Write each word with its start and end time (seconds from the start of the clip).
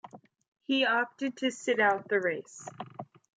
He 0.63 0.83
opted 0.83 1.37
to 1.37 1.51
sit 1.51 1.79
out 1.79 2.07
the 2.07 2.19
race. 2.19 2.67